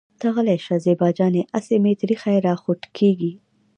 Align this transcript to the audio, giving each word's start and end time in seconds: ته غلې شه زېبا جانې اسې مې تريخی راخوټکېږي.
ته 0.19 0.27
غلې 0.35 0.57
شه 0.65 0.75
زېبا 0.85 1.09
جانې 1.17 1.41
اسې 1.57 1.75
مې 1.83 1.93
تريخی 2.01 2.37
راخوټکېږي. 2.47 3.31